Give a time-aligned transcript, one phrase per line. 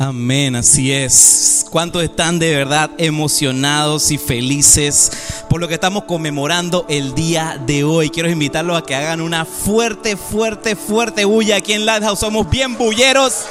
[0.00, 1.66] Amén, así es.
[1.70, 5.10] ¿Cuántos están de verdad emocionados y felices
[5.50, 8.08] por lo que estamos conmemorando el día de hoy?
[8.08, 12.20] Quiero invitarlos a que hagan una fuerte, fuerte, fuerte bulla aquí en Lighthouse.
[12.20, 13.46] Somos bien bulleros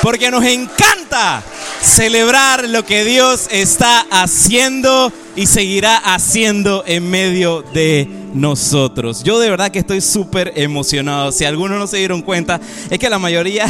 [0.00, 1.42] porque nos encanta
[1.82, 9.22] celebrar lo que Dios está haciendo y seguirá haciendo en medio de nosotros.
[9.22, 11.32] Yo de verdad que estoy súper emocionado.
[11.32, 12.60] Si algunos no se dieron cuenta,
[12.90, 13.66] es que la mayoría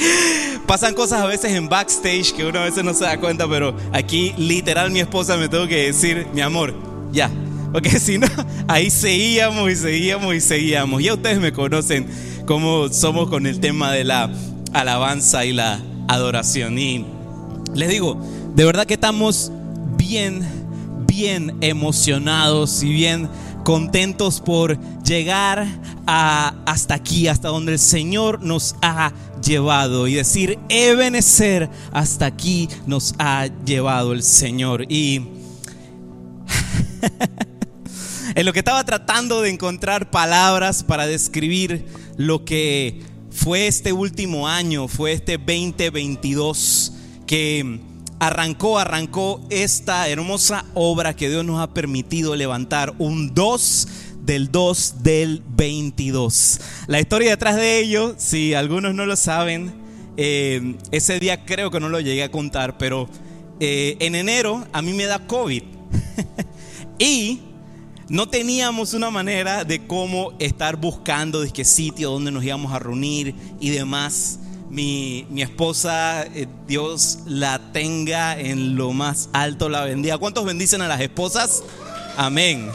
[0.66, 3.76] pasan cosas a veces en backstage que uno a veces no se da cuenta, pero
[3.92, 6.74] aquí literal mi esposa me tuvo que decir, mi amor,
[7.12, 7.30] ya.
[7.72, 8.28] Porque si no,
[8.68, 11.02] ahí seguíamos y seguíamos y seguíamos.
[11.02, 12.06] Ya ustedes me conocen
[12.46, 14.30] cómo somos con el tema de la
[14.72, 16.78] alabanza y la adoración.
[16.78, 17.04] Y
[17.74, 18.20] les digo,
[18.54, 19.50] de verdad que estamos
[19.96, 20.42] bien,
[21.06, 23.28] bien emocionados y bien
[23.64, 25.66] contentos por llegar
[26.06, 32.68] a, hasta aquí, hasta donde el Señor nos ha llevado y decir, Ebenecer, hasta aquí
[32.86, 34.84] nos ha llevado el Señor.
[34.88, 35.16] Y
[38.34, 44.46] en lo que estaba tratando de encontrar palabras para describir lo que fue este último
[44.46, 46.92] año, fue este 2022
[47.26, 47.80] que
[48.26, 53.88] arrancó, arrancó esta hermosa obra que Dios nos ha permitido levantar, un 2
[54.22, 56.60] del 2 del 22.
[56.86, 59.74] La historia detrás de ello, si algunos no lo saben,
[60.16, 63.08] eh, ese día creo que no lo llegué a contar, pero
[63.60, 65.62] eh, en enero a mí me da COVID
[66.98, 67.40] y
[68.08, 72.78] no teníamos una manera de cómo estar buscando de qué sitio donde nos íbamos a
[72.78, 74.40] reunir y demás.
[74.74, 80.18] Mi, esposa, eh, Dios la tenga en lo más alto, la bendiga.
[80.18, 81.62] ¿Cuántos bendicen a las esposas?
[82.16, 82.70] Amén.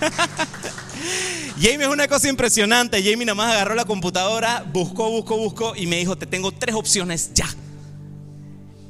[1.60, 3.00] Jamie es una cosa impresionante.
[3.04, 6.74] Jamie nada más agarró la computadora, buscó, buscó, buscó y me dijo, te tengo tres
[6.74, 7.46] opciones ya.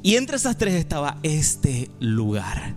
[0.01, 2.73] Y entre esas tres estaba este lugar.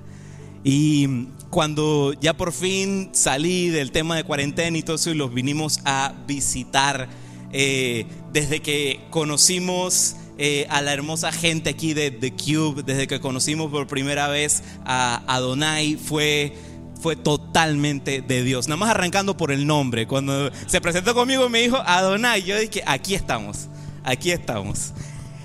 [0.65, 5.33] Y cuando ya por fin salí del tema de cuarentena y todo eso y los
[5.33, 7.09] vinimos a visitar,
[7.53, 13.21] eh, desde que conocimos eh, a la hermosa gente aquí de The Cube, desde que
[13.21, 16.55] conocimos por primera vez a Adonai, fue,
[17.01, 18.69] fue totalmente de Dios.
[18.69, 20.07] Nada más arrancando por el nombre.
[20.07, 23.69] Cuando se presentó conmigo y me dijo Adonai, yo dije, aquí estamos,
[24.03, 24.93] aquí estamos.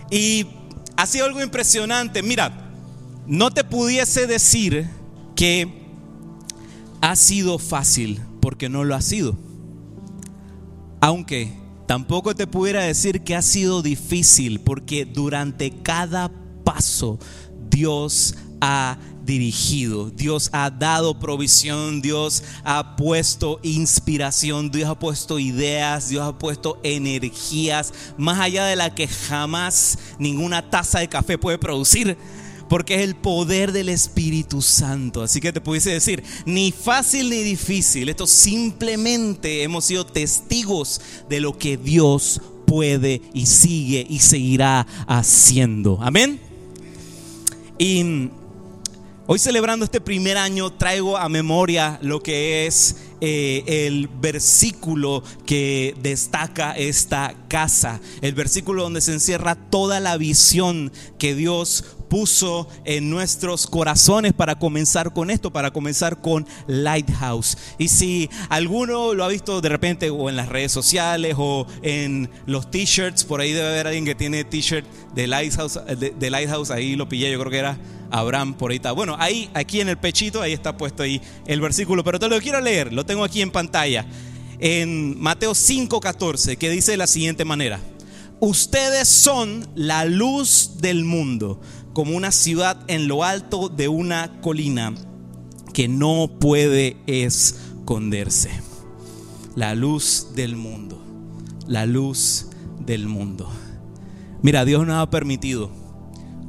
[0.09, 0.47] Y
[0.95, 2.23] ha sido algo impresionante.
[2.23, 2.71] Mira,
[3.27, 4.87] no te pudiese decir
[5.35, 5.83] que
[7.01, 9.37] ha sido fácil, porque no lo ha sido.
[11.01, 16.31] Aunque Tampoco te pudiera decir que ha sido difícil porque durante cada
[16.63, 17.19] paso
[17.69, 26.09] Dios ha dirigido, Dios ha dado provisión, Dios ha puesto inspiración, Dios ha puesto ideas,
[26.09, 31.57] Dios ha puesto energías más allá de la que jamás ninguna taza de café puede
[31.57, 32.17] producir
[32.69, 35.21] porque es el poder del Espíritu Santo.
[35.21, 41.39] Así que te pudiese decir, ni fácil ni difícil, esto simplemente hemos sido testigos de
[41.39, 45.99] lo que Dios puede y sigue y seguirá haciendo.
[46.01, 46.39] Amén.
[47.77, 48.29] Y
[49.27, 55.95] hoy celebrando este primer año traigo a memoria lo que es eh, el versículo que
[56.01, 63.09] destaca esta casa, el versículo donde se encierra toda la visión que Dios puso en
[63.09, 67.57] nuestros corazones para comenzar con esto, para comenzar con Lighthouse.
[67.77, 72.29] Y si alguno lo ha visto de repente o en las redes sociales o en
[72.45, 76.95] los t-shirts, por ahí debe haber alguien que tiene t-shirt de Lighthouse, de, Lighthouse, ahí
[76.95, 77.77] lo pillé, yo creo que era
[78.11, 78.91] Abraham por ahí está.
[78.91, 82.39] Bueno, ahí, aquí en el pechito, ahí está puesto ahí el versículo, pero te lo
[82.39, 84.05] quiero leer, lo tengo aquí en pantalla.
[84.59, 87.79] En Mateo 5:14, que dice de la siguiente manera.
[88.39, 91.61] Ustedes son la luz del mundo
[91.95, 94.93] como una ciudad en lo alto de una colina
[95.73, 98.49] que no puede esconderse.
[99.55, 101.01] La luz del mundo,
[101.67, 102.47] la luz
[102.85, 103.49] del mundo.
[104.41, 105.71] Mira, Dios nos ha permitido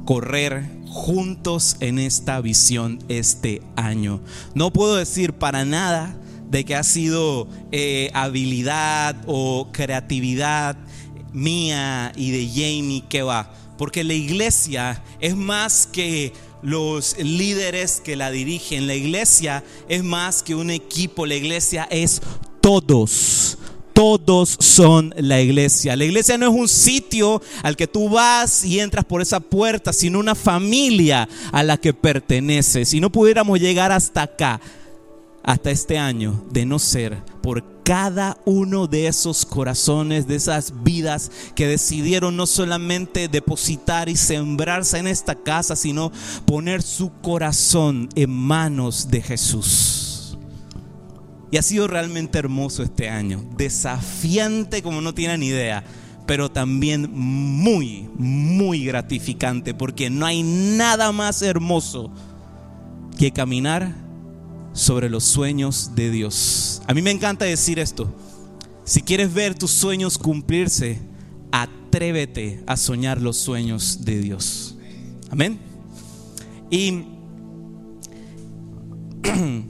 [0.03, 4.19] correr juntos en esta visión este año.
[4.53, 6.17] No puedo decir para nada
[6.51, 10.75] de que ha sido eh, habilidad o creatividad
[11.31, 18.15] mía y de Jamie que va porque la iglesia es más que los líderes que
[18.15, 18.87] la dirigen.
[18.87, 21.25] La iglesia es más que un equipo.
[21.25, 22.21] La iglesia es
[22.61, 23.57] todos.
[23.93, 25.95] Todos son la iglesia.
[25.95, 29.91] La iglesia no es un sitio al que tú vas y entras por esa puerta,
[29.91, 32.89] sino una familia a la que perteneces.
[32.89, 34.61] Si no pudiéramos llegar hasta acá,
[35.41, 41.31] hasta este año, de no ser por cada uno de esos corazones, de esas vidas
[41.55, 46.11] que decidieron no solamente depositar y sembrarse en esta casa, sino
[46.45, 50.37] poner su corazón en manos de Jesús.
[51.49, 55.85] Y ha sido realmente hermoso este año, desafiante como no tienen idea,
[56.25, 62.11] pero también muy, muy gratificante, porque no hay nada más hermoso
[63.17, 64.06] que caminar
[64.77, 66.83] sobre los sueños de Dios.
[66.85, 68.13] A mí me encanta decir esto.
[68.85, 70.99] Si quieres ver tus sueños cumplirse,
[71.51, 74.77] atrévete a soñar los sueños de Dios.
[75.31, 75.59] Amén.
[76.69, 77.05] Y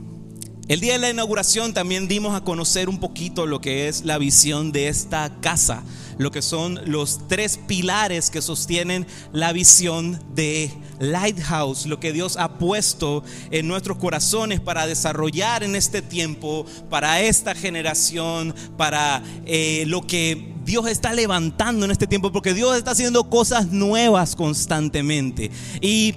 [0.68, 4.18] el día de la inauguración también dimos a conocer un poquito lo que es la
[4.18, 5.82] visión de esta casa
[6.18, 12.36] lo que son los tres pilares que sostienen la visión de Lighthouse, lo que Dios
[12.36, 19.84] ha puesto en nuestros corazones para desarrollar en este tiempo, para esta generación, para eh,
[19.86, 25.50] lo que Dios está levantando en este tiempo, porque Dios está haciendo cosas nuevas constantemente.
[25.80, 26.16] Y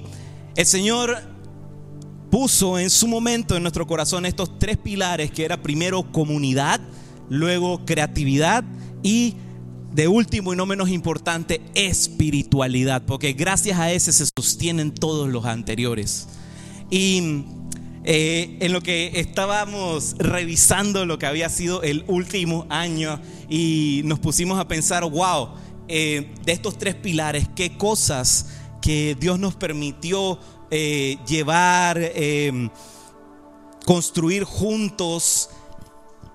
[0.55, 1.21] el Señor
[2.31, 6.81] puso en su momento en nuestro corazón estos tres pilares, que era primero comunidad,
[7.29, 8.63] luego creatividad
[9.03, 9.35] y
[9.93, 15.45] de último y no menos importante, espiritualidad, porque gracias a ese se sostienen todos los
[15.45, 16.27] anteriores.
[16.89, 17.43] Y
[18.03, 24.19] eh, en lo que estábamos revisando lo que había sido el último año y nos
[24.19, 25.49] pusimos a pensar, wow,
[25.87, 28.47] eh, de estos tres pilares, qué cosas
[28.81, 30.39] que Dios nos permitió
[30.71, 32.11] eh, llevar,
[33.85, 35.49] construir juntos,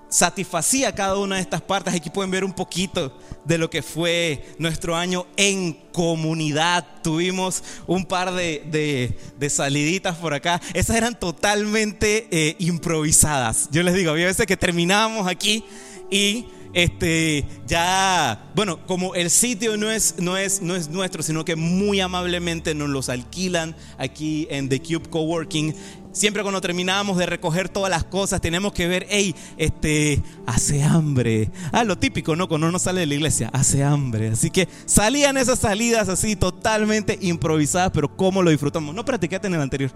[0.09, 1.93] satisfacía cada una de estas partes.
[1.93, 6.85] Aquí pueden ver un poquito de lo que fue nuestro año en comunidad.
[7.03, 9.17] Tuvimos un par de,
[9.49, 10.61] saliditas por acá.
[10.73, 13.69] Esas eran totalmente eh, improvisadas.
[13.71, 15.63] Yo les digo, había veces que terminábamos aquí
[16.09, 21.45] y este ya bueno como el sitio no es no es no es nuestro sino
[21.45, 25.73] que muy amablemente nos los alquilan aquí en The Cube Coworking
[26.17, 31.51] Siempre cuando terminábamos de recoger todas las cosas, tenemos que ver, hey, este, hace hambre.
[31.71, 32.47] Ah, lo típico, ¿no?
[32.47, 34.29] Cuando uno sale de la iglesia, hace hambre.
[34.29, 38.95] Así que salían esas salidas así totalmente improvisadas, pero cómo lo disfrutamos.
[38.95, 39.91] No practiqué en el anterior.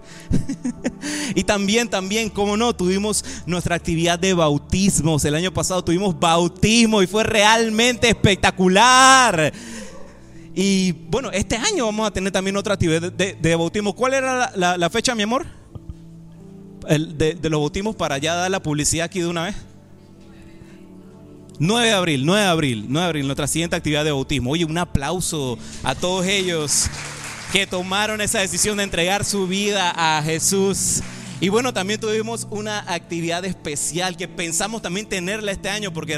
[1.34, 5.24] y también, también, cómo no, tuvimos nuestra actividad de bautismos.
[5.24, 9.52] El año pasado tuvimos bautismo y fue realmente espectacular.
[10.54, 13.92] Y bueno, este año vamos a tener también otra actividad de, bautismo.
[13.96, 15.61] ¿Cuál era la fecha, mi amor?
[16.88, 19.56] De, los bautismos para ya dar la publicidad aquí de una vez?
[21.58, 24.50] 9 de abril, 9 de abril, 9 de abril, nuestra siguiente actividad de bautismo.
[24.50, 26.88] Oye, un aplauso a todos ellos
[27.52, 31.02] que tomaron esa decisión de entregar su vida a Jesús.
[31.40, 36.16] Y bueno, también tuvimos una actividad especial que pensamos también tenerla este año porque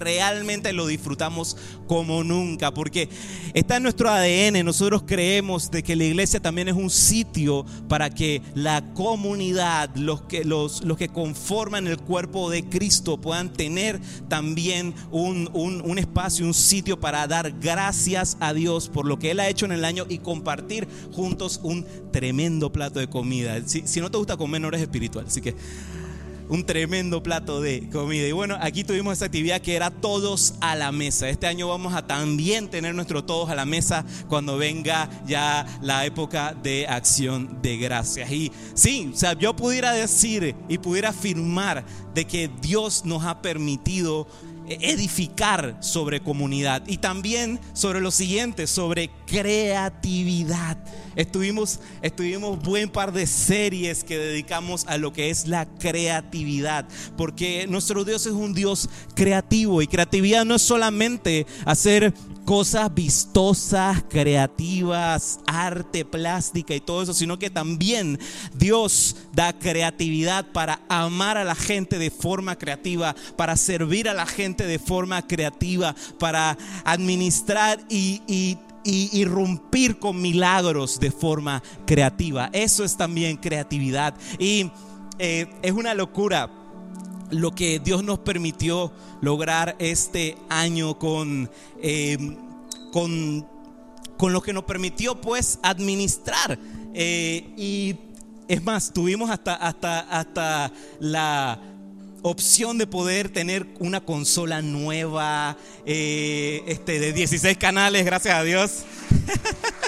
[0.00, 1.56] realmente lo disfrutamos
[1.86, 3.08] como nunca, porque
[3.54, 8.10] está en nuestro ADN, nosotros creemos de que la iglesia también es un sitio para
[8.10, 14.00] que la comunidad, los que, los, los que conforman el cuerpo de Cristo puedan tener
[14.28, 19.40] también un, un espacio, un sitio para dar gracias a Dios por lo que Él
[19.40, 23.60] ha hecho en el año y compartir juntos un tremendo plato de comida.
[23.66, 25.26] Si, si no te gusta comer, no eres espiritual.
[25.26, 25.54] Así que
[26.50, 28.26] un tremendo plato de comida.
[28.26, 31.28] Y bueno, aquí tuvimos esta actividad que era todos a la mesa.
[31.28, 36.04] Este año vamos a también tener nuestro todos a la mesa cuando venga ya la
[36.04, 38.30] época de acción de gracias.
[38.32, 43.40] Y sí, o sea, yo pudiera decir y pudiera afirmar de que Dios nos ha
[43.40, 44.26] permitido
[44.70, 50.76] edificar sobre comunidad y también sobre lo siguiente, sobre creatividad.
[51.14, 57.66] Estuvimos, estuvimos buen par de series que dedicamos a lo que es la creatividad, porque
[57.68, 62.12] nuestro Dios es un Dios creativo y creatividad no es solamente hacer
[62.44, 68.18] cosas vistosas, creativas, arte plástica y todo eso, sino que también
[68.54, 74.26] Dios da creatividad para amar a la gente de forma creativa, para servir a la
[74.26, 82.50] gente de forma creativa, para administrar y, y irrumpir con milagros de forma creativa.
[82.52, 84.14] Eso es también creatividad.
[84.38, 84.70] Y
[85.18, 86.50] eh, es una locura
[87.30, 91.50] lo que Dios nos permitió lograr este año con,
[91.82, 92.36] eh,
[92.92, 93.46] con,
[94.16, 96.58] con, lo que nos permitió pues administrar.
[96.94, 97.96] Eh, y
[98.48, 101.69] es más, tuvimos hasta, hasta, hasta la
[102.22, 108.84] opción de poder tener una consola nueva eh, este, de 16 canales, gracias a Dios.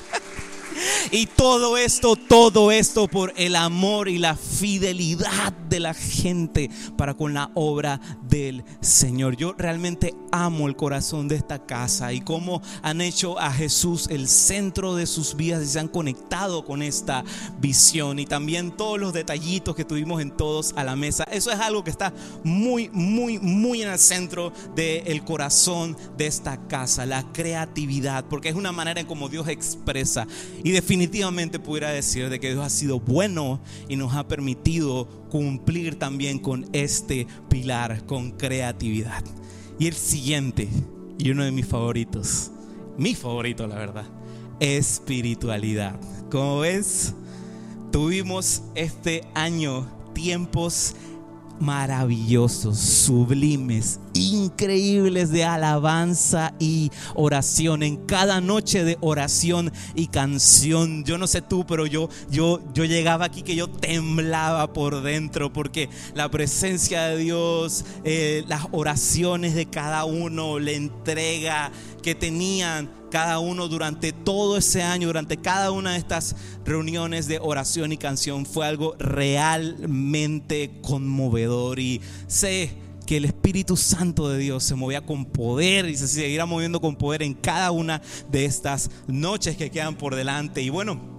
[1.11, 7.15] Y todo esto, todo esto por el amor y la fidelidad de la gente para
[7.15, 8.01] con la obra
[8.33, 9.37] del Señor.
[9.37, 14.27] Yo realmente amo el corazón de esta casa y cómo han hecho a Jesús el
[14.27, 17.25] centro de sus vidas y se han conectado con esta
[17.61, 21.25] visión y también todos los detallitos que tuvimos en todos a la mesa.
[21.25, 26.67] Eso es algo que está muy, muy, muy en el centro del corazón de esta
[26.69, 30.27] casa, la creatividad, porque es una manera en cómo Dios expresa
[30.65, 33.61] y definitivamente pudiera decir de que Dios ha sido bueno
[33.91, 39.25] y nos ha permitido cumplir también con este pilar, con creatividad.
[39.79, 40.69] Y el siguiente,
[41.19, 42.51] y uno de mis favoritos,
[42.99, 44.05] mi favorito la verdad,
[44.61, 45.99] espiritualidad.
[46.31, 47.15] Como ves,
[47.91, 50.97] tuvimos este año tiempos
[51.63, 57.83] maravillosos, sublimes, increíbles de alabanza y oración.
[57.85, 62.85] En cada noche de oración y canción, yo no sé tú, pero yo, yo, yo
[62.85, 69.55] llegaba aquí que yo temblaba por dentro porque la presencia de Dios, eh, las oraciones
[69.55, 71.71] de cada uno, la entrega
[72.03, 77.39] que tenían cada uno durante todo ese año, durante cada una de estas reuniones de
[77.39, 81.79] oración y canción, fue algo realmente conmovedor.
[81.79, 82.73] Y sé
[83.07, 86.97] que el Espíritu Santo de Dios se movía con poder y se seguirá moviendo con
[86.97, 88.01] poder en cada una
[88.31, 90.63] de estas noches que quedan por delante.
[90.63, 91.12] Y bueno,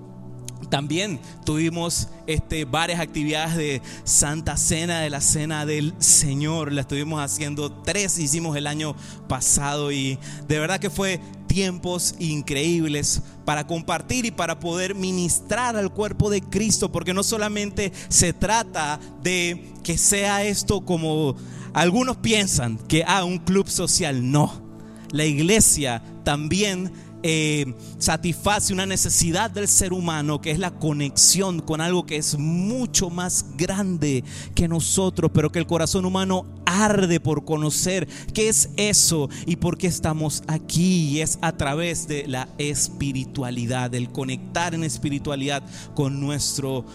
[0.74, 6.72] también tuvimos este, varias actividades de Santa Cena, de la Cena del Señor.
[6.72, 8.96] La estuvimos haciendo tres, hicimos el año
[9.30, 15.94] pasado y de verdad que fue tiempos increíbles para compartir y para poder ministrar al
[15.94, 21.36] cuerpo de Cristo, porque no solamente se trata de que sea esto como
[21.76, 24.64] algunos piensan, que ah, un club social, no.
[25.12, 26.92] La iglesia también
[27.24, 32.38] eh, satisface una necesidad del ser humano que es la conexión con algo que es
[32.38, 38.70] mucho más grande que nosotros, pero que el corazón humano arde por conocer qué es
[38.78, 41.10] eso y por qué estamos aquí.
[41.10, 45.64] Y es a través de la espiritualidad, el conectar en espiritualidad
[45.96, 46.86] con nuestro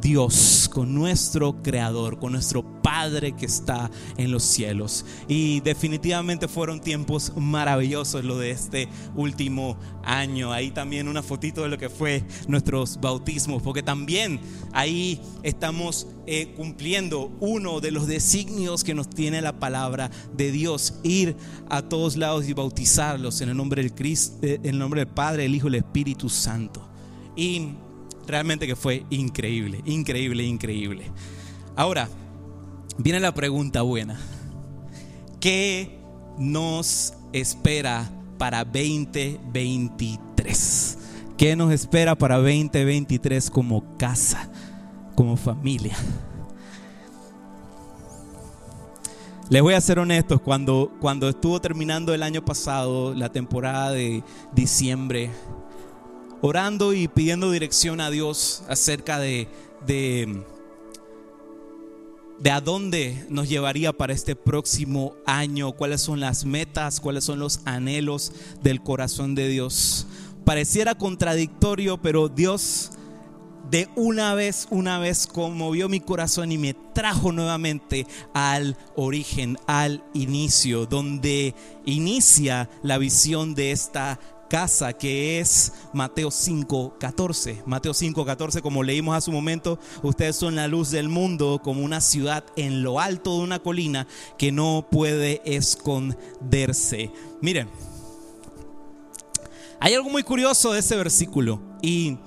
[0.00, 5.04] Dios, con nuestro Creador, con nuestro Padre que está en los cielos.
[5.28, 10.52] Y definitivamente fueron tiempos maravillosos lo de este último año.
[10.52, 14.40] Ahí también una fotito de lo que fue nuestros bautismos, porque también
[14.72, 20.94] ahí estamos eh, cumpliendo uno de los designios que nos tiene la palabra de Dios,
[21.02, 21.36] ir
[21.70, 25.14] a todos lados y bautizarlos en el nombre del Cristo, eh, en el nombre del
[25.14, 26.86] Padre, el Hijo y el Espíritu Santo.
[27.36, 27.74] Y
[28.28, 31.10] realmente que fue increíble, increíble, increíble.
[31.74, 32.08] Ahora,
[32.98, 34.18] viene la pregunta buena.
[35.40, 35.98] ¿Qué
[36.38, 40.98] nos espera para 2023?
[41.36, 44.48] ¿Qué nos espera para 2023 como casa,
[45.14, 45.96] como familia?
[49.48, 54.22] Les voy a ser honestos, cuando, cuando estuvo terminando el año pasado, la temporada de
[54.52, 55.30] diciembre,
[56.40, 59.48] orando y pidiendo dirección a Dios acerca de,
[59.86, 60.42] de,
[62.38, 67.38] de, a dónde nos llevaría para este próximo año, cuáles son las metas, cuáles son
[67.38, 70.06] los anhelos del corazón de Dios.
[70.44, 72.92] Pareciera contradictorio, pero Dios
[73.70, 80.02] de una vez, una vez conmovió mi corazón y me trajo nuevamente al origen, al
[80.14, 81.54] inicio, donde
[81.84, 84.18] inicia la visión de esta
[84.48, 87.62] casa que es Mateo 5:14.
[87.66, 92.00] Mateo 5:14, como leímos hace un momento, ustedes son la luz del mundo como una
[92.00, 94.06] ciudad en lo alto de una colina
[94.38, 97.12] que no puede esconderse.
[97.40, 97.68] Miren,
[99.80, 102.18] hay algo muy curioso de ese versículo y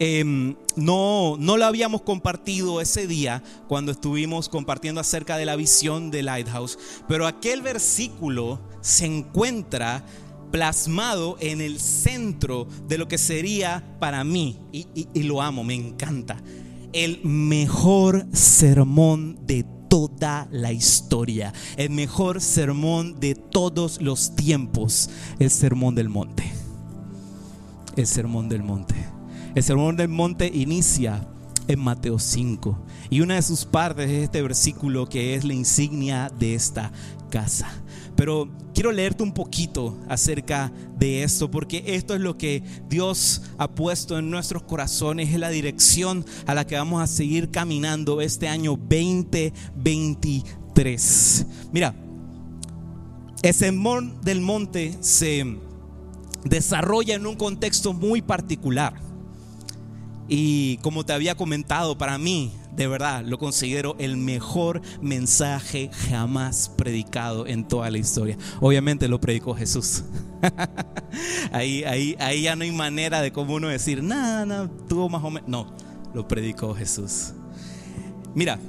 [0.00, 6.10] em, no, no lo habíamos compartido ese día cuando estuvimos compartiendo acerca de la visión
[6.10, 10.04] de Lighthouse, pero aquel versículo se encuentra
[10.50, 16.42] plasmado en el centro de lo que sería para mí, y, lo amo, me encanta,
[16.92, 25.50] el mejor sermón de toda la historia, el mejor sermón de todos los tiempos, el
[25.50, 26.44] sermón del monte.
[27.96, 28.94] El sermón del monte.
[29.54, 31.26] El sermón del monte inicia
[31.70, 32.76] en Mateo 5
[33.10, 36.90] y una de sus partes es este versículo que es la insignia de esta
[37.30, 37.68] casa.
[38.16, 43.70] Pero quiero leerte un poquito acerca de esto, porque esto es lo que Dios ha
[43.70, 48.48] puesto en nuestros corazones, es la dirección a la que vamos a seguir caminando este
[48.48, 51.46] año 2023.
[51.72, 51.94] Mira,
[53.42, 55.56] el sermón del monte se
[56.44, 59.09] desarrolla en un contexto muy particular.
[60.32, 66.70] Y como te había comentado, para mí de verdad lo considero el mejor mensaje jamás
[66.76, 68.38] predicado en toda la historia.
[68.60, 70.04] Obviamente lo predicó Jesús.
[71.52, 75.24] ahí, ahí, ahí ya no hay manera de cómo uno decir, nada, nada, tuvo más
[75.24, 75.48] o menos.
[75.48, 75.74] No,
[76.14, 77.32] lo predicó Jesús.
[78.32, 78.60] Mira,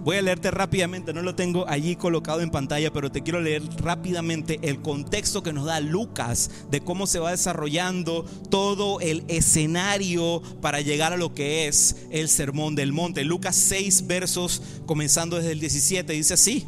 [0.00, 3.62] Voy a leerte rápidamente, no lo tengo allí colocado en pantalla, pero te quiero leer
[3.78, 10.42] rápidamente el contexto que nos da Lucas de cómo se va desarrollando todo el escenario
[10.60, 13.24] para llegar a lo que es el Sermón del Monte.
[13.24, 16.66] Lucas 6 versos comenzando desde el 17 dice así.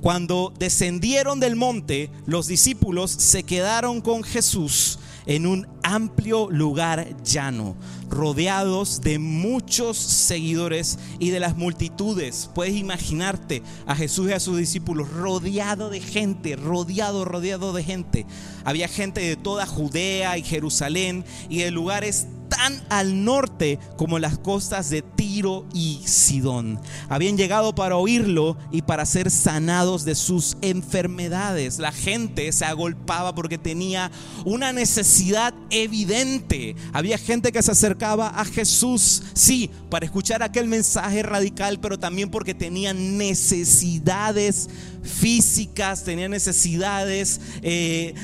[0.00, 7.76] Cuando descendieron del monte, los discípulos se quedaron con Jesús en un amplio lugar llano,
[8.08, 12.50] rodeados de muchos seguidores y de las multitudes.
[12.54, 18.26] Puedes imaginarte a Jesús y a sus discípulos rodeado de gente, rodeado, rodeado de gente.
[18.64, 24.38] Había gente de toda Judea y Jerusalén y de lugares tan al norte como las
[24.38, 26.80] costas de Tiro y Sidón.
[27.08, 31.78] Habían llegado para oírlo y para ser sanados de sus enfermedades.
[31.78, 34.10] La gente se agolpaba porque tenía
[34.44, 36.76] una necesidad evidente.
[36.92, 42.30] Había gente que se acercaba a Jesús, sí, para escuchar aquel mensaje radical, pero también
[42.30, 44.68] porque tenían necesidades
[45.02, 47.40] físicas, tenían necesidades...
[47.62, 48.14] Eh,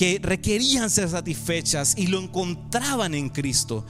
[0.00, 3.84] que requerían ser satisfechas y lo encontraban en Cristo.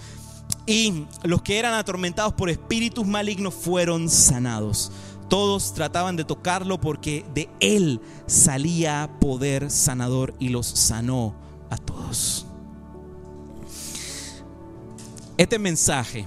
[0.67, 4.91] Y los que eran atormentados por espíritus malignos fueron sanados.
[5.29, 11.37] Todos trataban de tocarlo porque de él salía poder sanador y los sanó
[11.71, 12.45] a todos.
[15.37, 16.27] Este mensaje,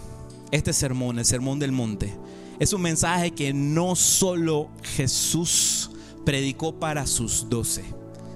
[0.51, 2.17] este sermón, el sermón del monte,
[2.57, 5.91] es un mensaje que no solo Jesús
[6.23, 7.83] predicó para sus doce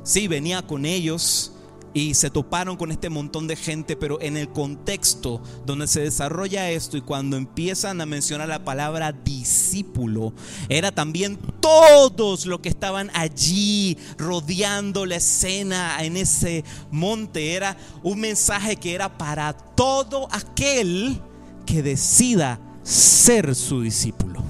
[0.08, 1.52] Sí, venía con ellos
[1.94, 6.72] y se toparon con este montón de gente, pero en el contexto donde se desarrolla
[6.72, 10.32] esto y cuando empiezan a mencionar la palabra discípulo,
[10.70, 17.52] era también todos los que estaban allí rodeando la escena en ese monte.
[17.56, 21.20] Era un mensaje que era para todo aquel
[21.66, 24.42] que decida ser su discípulo.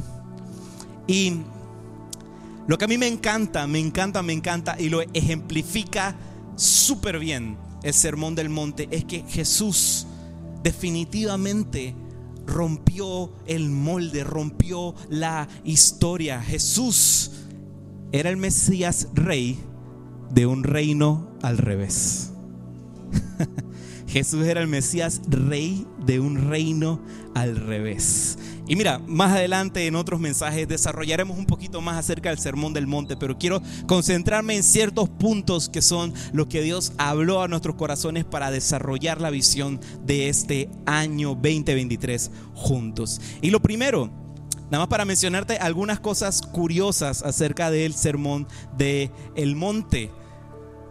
[1.07, 1.37] Y
[2.67, 6.15] lo que a mí me encanta, me encanta, me encanta y lo ejemplifica
[6.55, 10.07] súper bien el Sermón del Monte es que Jesús
[10.63, 11.95] definitivamente
[12.45, 16.41] rompió el molde, rompió la historia.
[16.41, 17.31] Jesús
[18.11, 19.59] era el Mesías rey
[20.31, 22.31] de un reino al revés.
[24.07, 27.01] Jesús era el Mesías rey de un reino
[27.35, 28.37] al revés.
[28.67, 32.85] Y mira, más adelante en otros mensajes desarrollaremos un poquito más acerca del Sermón del
[32.85, 37.77] Monte, pero quiero concentrarme en ciertos puntos que son lo que Dios habló a nuestros
[37.77, 43.21] corazones para desarrollar la visión de este año 2023 juntos.
[43.41, 44.09] Y lo primero,
[44.69, 50.11] nada más para mencionarte algunas cosas curiosas acerca del Sermón del el Monte.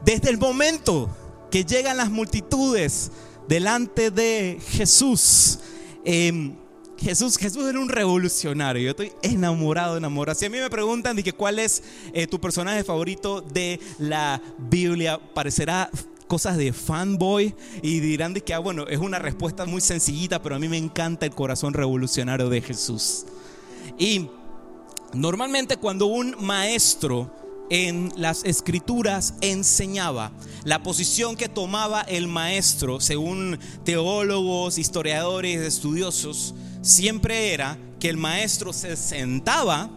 [0.02, 1.14] Desde el momento
[1.50, 3.12] que llegan las multitudes
[3.48, 5.58] delante de Jesús,
[6.06, 6.54] eh,
[6.98, 8.82] Jesús, Jesús era un revolucionario.
[8.82, 10.38] Yo estoy enamorado, enamorado.
[10.38, 11.82] Si a mí me preguntan de que cuál es
[12.12, 15.90] eh, tu personaje favorito de la Biblia, parecerá
[16.26, 20.56] cosas de fanboy y dirán de que, ah, bueno, es una respuesta muy sencillita, pero
[20.56, 23.26] a mí me encanta el corazón revolucionario de Jesús.
[23.98, 24.28] Y
[25.12, 27.30] normalmente cuando un maestro
[27.70, 30.32] en las escrituras enseñaba
[30.64, 36.54] la posición que tomaba el maestro, según teólogos, historiadores, estudiosos,
[36.86, 39.90] siempre era que el maestro se sentaba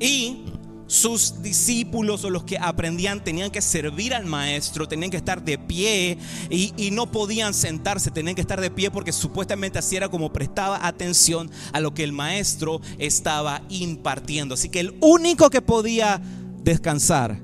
[0.00, 0.44] y
[0.86, 5.58] sus discípulos o los que aprendían tenían que servir al maestro, tenían que estar de
[5.58, 6.18] pie
[6.50, 10.86] y, no podían sentarse, tenían que estar de pie porque supuestamente así era como prestaba
[10.86, 14.54] atención a lo que el maestro estaba impartiendo.
[14.54, 16.20] Así que el único que podía
[16.62, 17.40] descansar,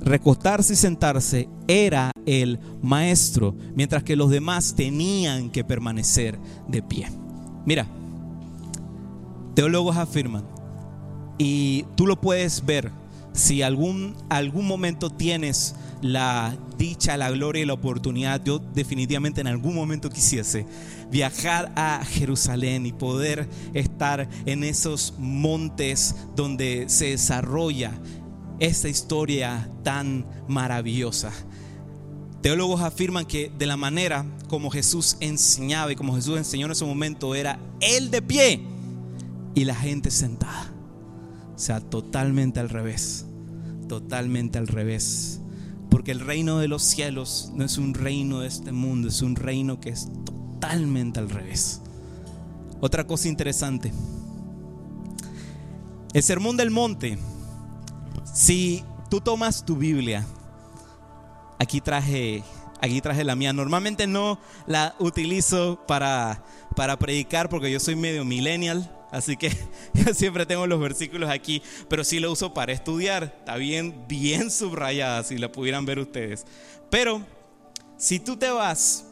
[0.00, 6.38] recostarse y sentarse era el maestro, mientras que los demás tenían que permanecer
[6.68, 7.08] de pie.
[7.64, 7.86] Mira,
[9.58, 10.44] Teólogos afirman,
[11.36, 12.92] y tú lo puedes ver,
[13.32, 19.48] si algún, algún momento tienes la dicha, la gloria y la oportunidad, yo definitivamente en
[19.48, 20.64] algún momento quisiese
[21.10, 27.90] viajar a Jerusalén y poder estar en esos montes donde se desarrolla
[28.60, 31.32] esta historia tan maravillosa.
[32.42, 36.84] Teólogos afirman que de la manera como Jesús enseñaba y como Jesús enseñó en ese
[36.84, 38.77] momento era Él de pie
[39.58, 40.72] y la gente sentada.
[41.56, 43.26] O sea, totalmente al revés.
[43.88, 45.40] Totalmente al revés.
[45.90, 49.34] Porque el reino de los cielos no es un reino de este mundo, es un
[49.34, 51.80] reino que es totalmente al revés.
[52.80, 53.92] Otra cosa interesante.
[56.12, 57.18] El Sermón del Monte.
[58.32, 60.24] Si tú tomas tu Biblia,
[61.58, 62.44] aquí traje,
[62.80, 63.52] aquí traje la mía.
[63.52, 66.44] Normalmente no la utilizo para,
[66.76, 68.94] para predicar porque yo soy medio millennial.
[69.10, 69.50] Así que
[69.94, 73.34] yo siempre tengo los versículos aquí, pero sí lo uso para estudiar.
[73.38, 76.46] Está bien, bien subrayada, si la pudieran ver ustedes.
[76.90, 77.22] Pero
[77.96, 79.06] si tú te vas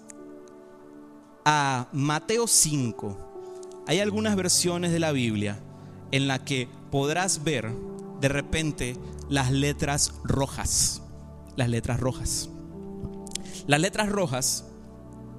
[1.45, 5.59] a Mateo 5, hay algunas versiones de la Biblia
[6.11, 7.71] en la que podrás ver
[8.21, 8.97] de repente
[9.29, 11.03] las letras rojas.
[11.57, 12.49] Las letras rojas.
[13.67, 14.65] Las letras rojas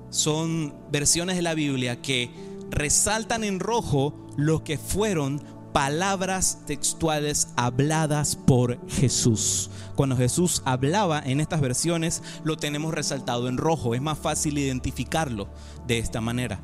[0.09, 2.29] son versiones de la Biblia que
[2.69, 5.41] resaltan en rojo lo que fueron
[5.73, 9.69] palabras textuales habladas por Jesús.
[9.95, 13.93] Cuando Jesús hablaba en estas versiones, lo tenemos resaltado en rojo.
[13.93, 15.49] Es más fácil identificarlo
[15.85, 16.61] de esta manera.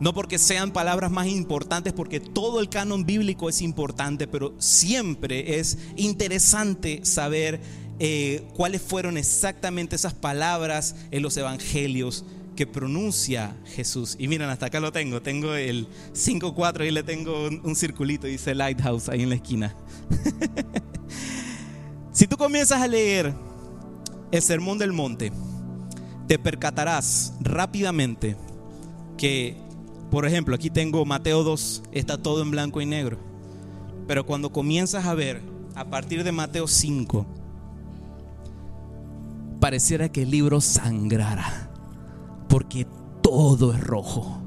[0.00, 5.58] No porque sean palabras más importantes, porque todo el canon bíblico es importante, pero siempre
[5.58, 7.60] es interesante saber
[7.98, 12.24] eh, cuáles fueron exactamente esas palabras en los evangelios
[12.56, 14.16] que pronuncia Jesús.
[14.18, 15.22] Y miren, hasta acá lo tengo.
[15.22, 19.76] Tengo el 5.4 y le tengo un, un circulito, dice Lighthouse ahí en la esquina.
[22.12, 23.32] si tú comienzas a leer
[24.32, 25.30] el Sermón del Monte,
[26.26, 28.36] te percatarás rápidamente
[29.16, 29.64] que
[30.10, 33.18] por ejemplo, aquí tengo Mateo 2, está todo en blanco y negro.
[34.06, 35.42] Pero cuando comienzas a ver,
[35.74, 37.26] a partir de Mateo 5,
[39.60, 41.65] pareciera que el libro sangrara.
[42.48, 42.86] Porque
[43.22, 44.42] todo es rojo.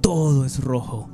[0.00, 1.08] Todo es rojo.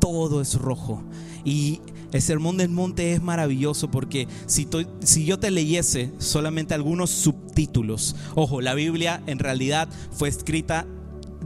[0.00, 1.02] Todo es rojo.
[1.44, 1.80] Y
[2.12, 4.66] el sermón del monte es maravilloso porque si,
[5.00, 10.86] si, yo te leyese solamente algunos subtítulos, ojo, la Biblia en realidad fue escrita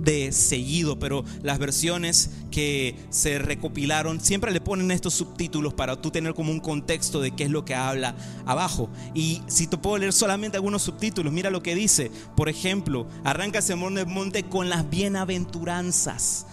[0.03, 6.11] de seguido, pero las versiones que se recopilaron siempre le ponen estos subtítulos para tú
[6.11, 8.91] tener como un contexto de qué es lo que habla abajo.
[9.15, 12.11] Y si te puedo leer solamente algunos subtítulos, mira lo que dice.
[12.37, 16.47] Por ejemplo, arranca ese monte con las bienaventuranzas,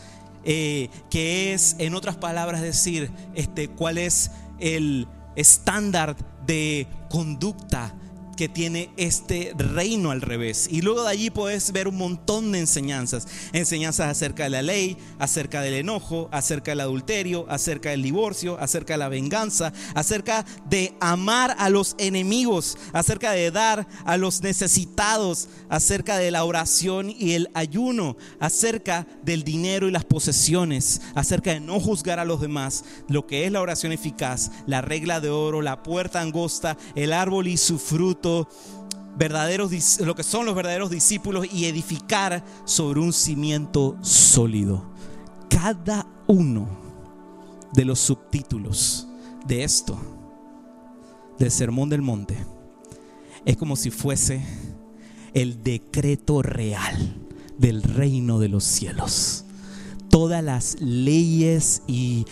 [0.43, 7.95] eh, que es, en otras palabras, decir, este, cuál es el estándar de conducta
[8.39, 10.69] que tiene este reino al revés.
[10.71, 13.27] Y luego de allí puedes ver un montón de enseñanzas.
[13.51, 18.93] Enseñanzas acerca de la ley, acerca del enojo, acerca del adulterio, acerca del divorcio, acerca
[18.93, 25.49] de la venganza, acerca de amar a los enemigos, acerca de dar a los necesitados,
[25.67, 31.59] acerca de la oración y el ayuno, acerca del dinero y las posesiones, acerca de
[31.59, 35.61] no juzgar a los demás, lo que es la oración eficaz, la regla de oro,
[35.61, 38.28] la puerta angosta, el árbol y su fruto
[39.17, 44.85] verdaderos, lo que son los verdaderos discípulos y edificar sobre un cimiento sólido.
[45.49, 46.67] Cada uno
[47.73, 49.07] de los subtítulos
[49.45, 49.97] de esto,
[51.37, 52.37] del Sermón del Monte,
[53.45, 54.41] es como si fuese
[55.33, 57.15] el decreto real
[57.57, 59.45] del reino de los cielos.
[60.09, 62.25] Todas las leyes y,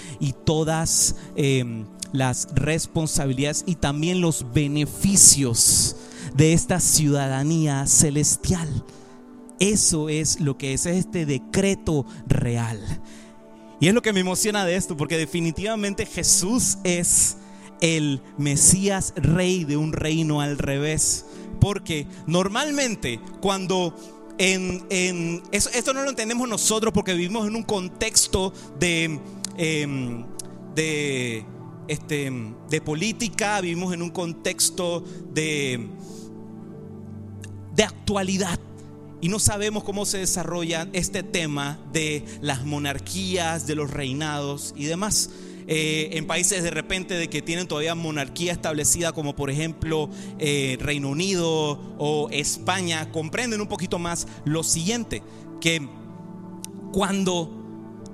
[0.46, 1.16] todas...
[1.36, 1.86] Em,
[2.18, 5.96] las responsabilidades y también los beneficios
[6.36, 8.68] de esta ciudadanía celestial.
[9.60, 12.80] Eso es lo que es este decreto real.
[13.80, 17.38] Y es lo que me emociona de esto, porque definitivamente Jesús es
[17.82, 21.26] el Mesías rey de un reino al revés.
[21.60, 23.96] Porque normalmente cuando
[24.40, 29.20] en, esto no lo entendemos nosotros porque vivimos en un contexto de,
[29.58, 30.26] em,
[30.76, 31.46] de
[31.88, 32.32] este,
[32.70, 35.88] de política, vivimos en un contexto de,
[37.76, 38.60] de actualidad.
[39.20, 44.86] Y no sabemos cómo se desarrolla este tema de las monarquías, de los reinados y
[44.86, 45.32] demás.
[45.70, 50.78] Eh, en países de repente de que tienen todavía monarquía establecida, como por ejemplo eh,
[50.80, 55.24] Reino Unido o España, comprenden un poquito más lo siguiente,
[55.60, 55.86] que
[56.94, 57.52] cuando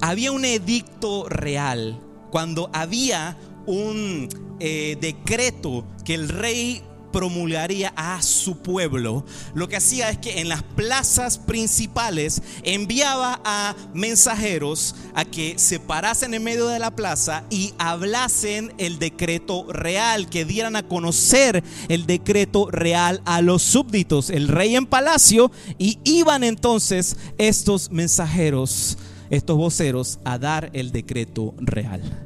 [0.02, 2.00] había un edicto real,
[2.32, 9.24] cuando había un eh, decreto que el rey promulgaría a su pueblo,
[9.54, 15.80] lo que hacía es que en las plazas principales enviaba a mensajeros a que se
[15.80, 21.64] parasen en medio de la plaza y hablasen el decreto real, que dieran a conocer
[21.88, 28.98] el decreto real a los súbditos, el rey en palacio, y iban entonces estos mensajeros,
[29.30, 32.23] estos voceros, a dar el decreto real.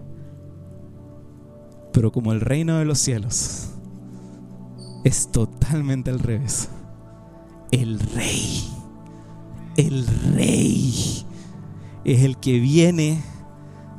[1.98, 3.70] Pero como el reino de los cielos
[5.04, 6.70] es totalmente al revés.
[7.72, 8.70] El rey,
[9.78, 10.06] el
[10.36, 11.26] rey
[12.06, 13.20] es el que viene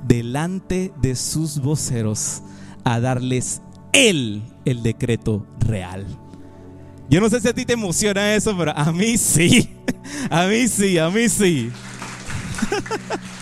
[0.07, 2.41] delante de sus voceros
[2.85, 6.07] a darles Él el decreto real.
[7.11, 9.75] Yo no sé si a ti te emociona eso, pero a mí sí.
[10.31, 11.73] A mí sí, a mí sí.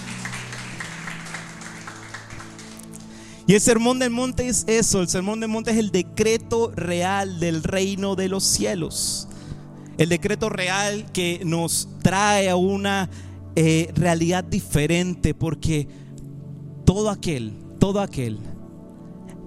[3.47, 7.39] Y el sermón del monte es eso, el sermón del monte es el decreto real
[7.39, 9.29] del reino de los cielos.
[9.99, 13.09] El decreto real que nos trae a una
[13.55, 15.89] eh, realidad diferente porque
[16.85, 18.41] todo aquel, todo aquel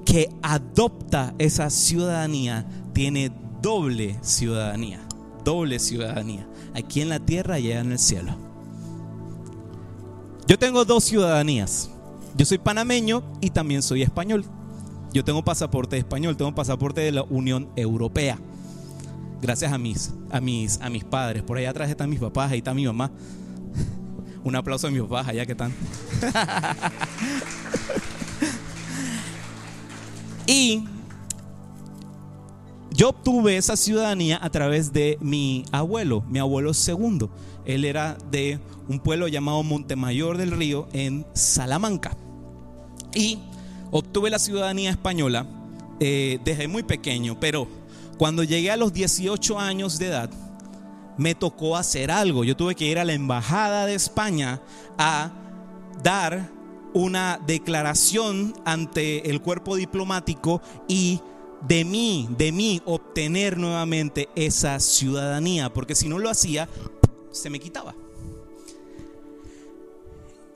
[0.06, 3.32] que adopta esa ciudadanía tiene
[3.62, 5.06] doble ciudadanía,
[5.44, 8.36] doble ciudadanía, aquí en la tierra y allá en el cielo.
[10.48, 11.92] Yo tengo dos ciudadanías.
[12.40, 14.46] Yo soy panameño y también soy español.
[15.12, 18.40] Yo tengo pasaporte español, tengo pasaporte de la Unión Europea.
[19.42, 21.44] Gracias a mis, a mis, a mis padres.
[21.44, 23.12] Por allá atrás están mis papás, ahí está mi mamá.
[24.46, 25.74] Un aplauso a mis papás allá que están.
[30.48, 30.86] y
[32.92, 37.32] yo obtuve esa ciudadanía a través de mi abuelo, mi abuelo segundo.
[37.66, 42.16] Él era de un pueblo llamado Montemayor del Río en Salamanca.
[43.14, 43.40] Y
[43.92, 45.46] obtuve la ciudadanía española
[46.00, 47.68] eh, desde muy pequeño, pero
[48.18, 50.30] cuando llegué a los 18 años de edad,
[51.18, 52.44] me tocó hacer algo.
[52.44, 54.62] Yo tuve que ir a la Embajada de España
[54.98, 55.32] a
[56.02, 56.50] dar
[56.94, 61.20] una declaración ante el cuerpo diplomático y
[61.68, 66.70] de mí, de mí obtener nuevamente esa ciudadanía, porque si no lo hacía,
[67.32, 67.96] se me quitaba.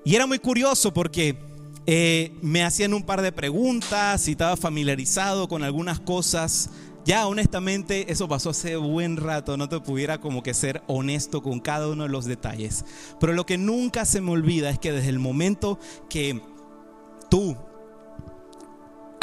[0.06, 1.38] Y era muy curioso porque
[1.86, 6.70] eh, me hacían un par de preguntas y estaba familiarizado con algunas cosas.
[7.06, 11.60] Ya honestamente eso pasó hace buen rato, no te pudiera como que ser honesto con
[11.60, 12.86] cada uno de los detalles.
[13.20, 16.42] Pero lo que nunca se me olvida es que desde el momento que
[17.30, 17.58] tú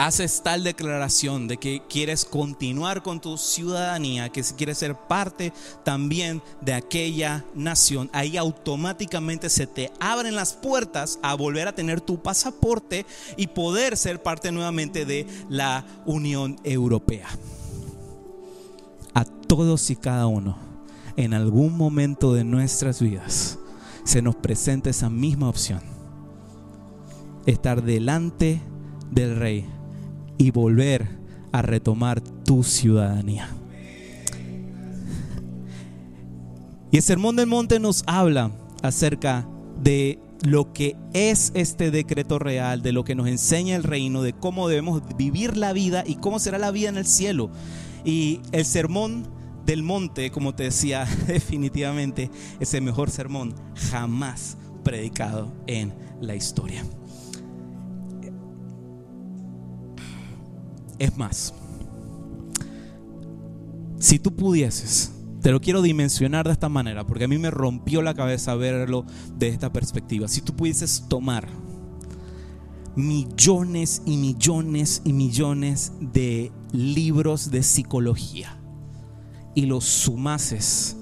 [0.07, 5.53] haces tal declaración de que quieres continuar con tu ciudadanía, que si quieres ser parte
[5.85, 12.01] también de aquella nación, ahí automáticamente se te abren las puertas a volver a tener
[12.01, 13.05] tu pasaporte
[13.37, 17.29] y poder ser parte nuevamente de la Unión Europea.
[19.13, 20.57] A todos y cada uno,
[21.17, 23.59] en algún momento de nuestras vidas,
[24.05, 25.83] se nos presenta esa misma opción.
[27.45, 28.63] Estar delante
[29.11, 29.67] del rey
[30.41, 31.07] y volver
[31.53, 33.51] a retomar tu ciudadanía.
[36.91, 38.51] Y el Sermón del Monte nos habla
[38.83, 39.47] acerca
[39.83, 44.33] de lo que es este decreto real, de lo que nos enseña el reino, de
[44.33, 47.51] cómo debemos vivir la vida y cómo será la vida en el cielo.
[48.07, 49.29] Y el Sermón
[49.67, 53.55] del Monte, como te decía, definitivamente es el mejor sermón
[53.91, 56.83] jamás predicado en la historia.
[61.01, 61.55] Es más,
[63.99, 68.03] si tú pudieses, te lo quiero dimensionar de esta manera, porque a mí me rompió
[68.03, 69.07] la cabeza verlo
[69.39, 70.29] de esta perspectiva.
[70.29, 71.49] Si tú pudieses tomar
[72.97, 78.61] millones y millones y millones de libros de psicología
[79.55, 80.99] y los sumases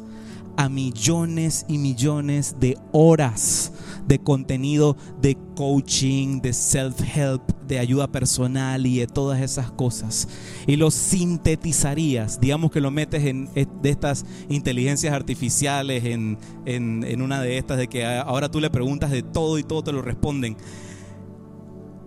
[0.57, 3.73] a millones y millones de horas
[4.09, 10.27] de contenido de coaching, de self-help, de ayuda personal y de todas esas cosas.
[10.67, 17.43] Y lo sintetizarías, digamos que lo metes en de estas inteligencias artificiales, en, en una
[17.43, 20.57] de estas, de que ahora tú le preguntas de todo y todo te lo responden.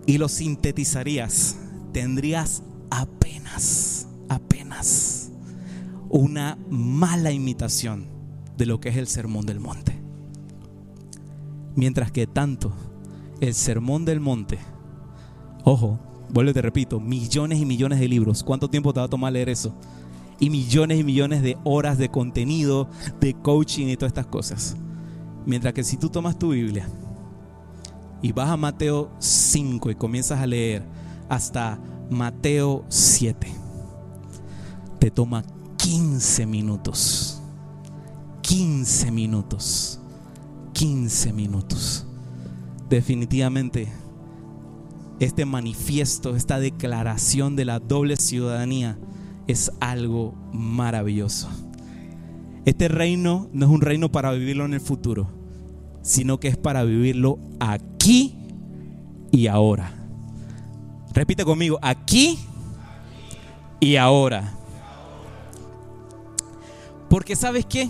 [0.04, 1.56] Y lo sintetizarías,
[1.92, 5.30] tendrías apenas, apenas
[6.10, 8.06] una mala imitación
[8.58, 10.01] de lo que es el sermón del monte.
[11.74, 12.72] Mientras que tanto,
[13.40, 14.58] el sermón del monte,
[15.64, 18.42] ojo, vuelvo te repito, millones y millones de libros.
[18.42, 19.74] ¿Cuánto tiempo te va a tomar leer eso?
[20.38, 22.88] Y millones y millones de horas de contenido,
[23.20, 24.76] de coaching y todas estas cosas.
[25.46, 26.88] Mientras que si tú tomas tu Biblia
[28.20, 30.84] y vas a Mateo 5 y comienzas a leer
[31.28, 31.78] hasta
[32.10, 33.46] Mateo 7,
[34.98, 35.42] te toma
[35.78, 37.40] 15 minutos.
[38.42, 40.01] 15 minutos
[40.82, 42.04] 15 minutos.
[42.90, 43.86] Definitivamente,
[45.20, 48.98] este manifiesto, esta declaración de la doble ciudadanía
[49.46, 51.48] es algo maravilloso.
[52.64, 55.28] Este reino no es un reino para vivirlo en el futuro,
[56.02, 58.34] sino que es para vivirlo aquí
[59.30, 59.94] y ahora.
[61.12, 62.40] Repite conmigo, aquí
[63.78, 64.52] y ahora.
[67.08, 67.88] Porque sabes qué?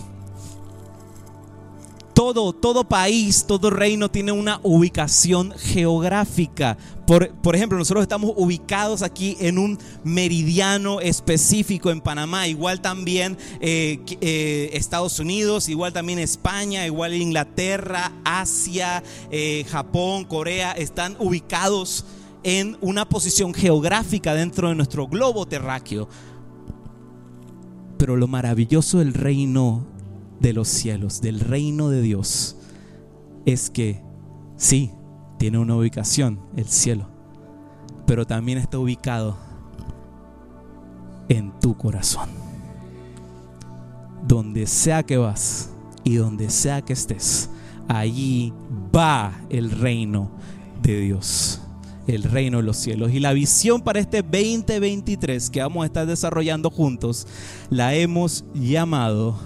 [2.22, 6.78] Todo, todo país, todo reino tiene una ubicación geográfica.
[7.04, 13.98] Por, ejemplo, nosotros estamos ubicados aquí en un meridiano específico en Panamá, igual también eh,
[14.20, 22.04] eh, Estados Unidos, igual también España, igual Inglaterra, Asia, eh, Japón, Corea, están ubicados
[22.44, 26.08] en una posición geográfica dentro de nuestro globo terráqueo.
[27.98, 29.91] Pero lo maravilloso del reino
[30.42, 32.56] de los cielos, del reino de Dios,
[33.46, 34.02] es que
[34.56, 34.90] sí,
[35.38, 37.08] tiene una ubicación, el cielo,
[38.06, 39.36] pero también está ubicado
[41.28, 42.28] en tu corazón.
[44.26, 45.70] Donde sea que vas
[46.04, 47.48] y donde sea que estés,
[47.88, 48.52] allí
[48.94, 50.30] va el reino
[50.82, 51.60] de Dios
[52.08, 53.12] el reino de los cielos.
[53.12, 57.28] Y la visión para este 2023 que vamos a estar desarrollando juntos,
[57.70, 59.38] la hemos llamado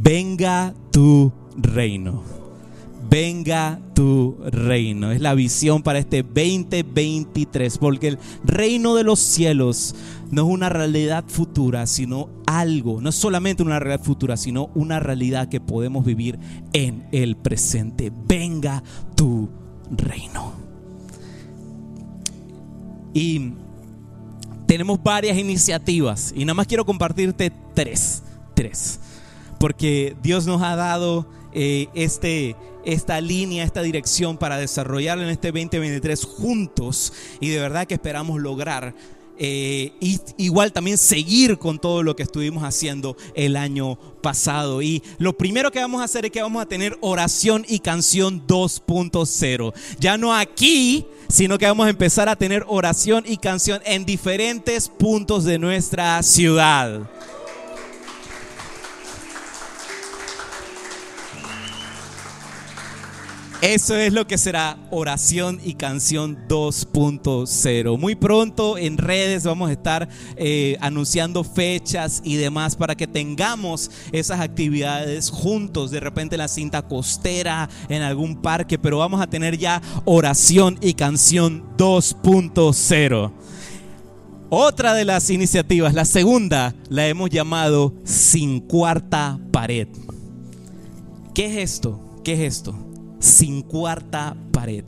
[0.00, 2.22] Venga tu reino.
[3.10, 5.12] Venga tu reino.
[5.12, 9.94] Es la visión para este 2023, porque el reino de los cielos
[10.30, 14.98] no es una realidad futura, sino algo, no es solamente una realidad futura, sino una
[14.98, 16.38] realidad que podemos vivir
[16.72, 18.10] en el presente.
[18.26, 18.82] Venga
[19.14, 19.50] tu
[19.90, 20.54] reino.
[23.12, 23.52] Y
[24.66, 28.22] tenemos varias iniciativas y nada más quiero compartirte tres,
[28.54, 29.00] tres,
[29.62, 35.52] porque Dios nos ha dado eh, este, esta línea, esta dirección para desarrollarla en este
[35.52, 38.92] 2023 juntos y de verdad que esperamos lograr
[39.38, 44.82] eh, y igual también seguir con todo lo que estuvimos haciendo el año pasado.
[44.82, 48.44] Y lo primero que vamos a hacer es que vamos a tener oración y canción
[48.48, 49.72] 2.0.
[50.00, 54.88] Ya no aquí, sino que vamos a empezar a tener oración y canción en diferentes
[54.88, 57.08] puntos de nuestra ciudad.
[63.62, 67.96] Eso es lo que será oración y canción 2.0.
[67.96, 73.88] Muy pronto en redes vamos a estar eh, anunciando fechas y demás para que tengamos
[74.10, 79.28] esas actividades juntos, de repente en la cinta costera, en algún parque, pero vamos a
[79.28, 83.32] tener ya oración y canción 2.0.
[84.50, 89.86] Otra de las iniciativas, la segunda, la hemos llamado sin cuarta pared.
[91.32, 92.00] ¿Qué es esto?
[92.24, 92.91] ¿Qué es esto?
[93.22, 94.84] Sin cuarta pared.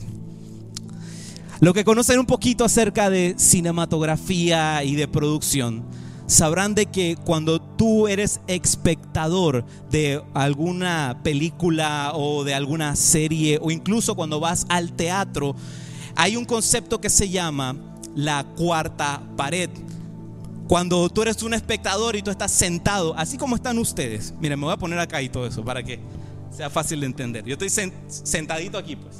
[1.61, 5.85] Lo que conocen un poquito acerca de cinematografía y de producción,
[6.27, 13.71] sabrán de que cuando tú eres espectador de alguna película o de alguna serie o
[13.71, 15.55] incluso cuando vas al teatro,
[16.15, 17.75] hay un concepto que se llama
[18.15, 19.69] la cuarta pared.
[20.67, 24.65] Cuando tú eres un espectador y tú estás sentado, así como están ustedes, miren, me
[24.65, 25.99] voy a poner acá y todo eso para que
[26.55, 27.45] sea fácil de entender.
[27.45, 27.69] Yo estoy
[28.07, 29.15] sentadito aquí, pues.